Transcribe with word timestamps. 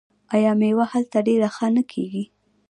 آیا 0.35 0.51
میوه 0.61 0.85
هلته 0.93 1.17
ډیره 1.27 1.47
ښه 1.55 1.67
نه 1.75 1.83
کیږي؟ 1.91 2.23